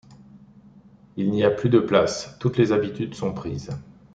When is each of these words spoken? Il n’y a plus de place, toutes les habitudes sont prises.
Il 1.15 1.29
n’y 1.29 1.43
a 1.43 1.51
plus 1.51 1.69
de 1.69 1.77
place, 1.77 2.35
toutes 2.39 2.57
les 2.57 2.71
habitudes 2.71 3.13
sont 3.13 3.35
prises. 3.35 3.69